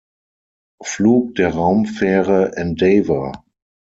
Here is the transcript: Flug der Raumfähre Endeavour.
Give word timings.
Flug 0.83 1.35
der 1.35 1.53
Raumfähre 1.53 2.57
Endeavour. 2.57 3.43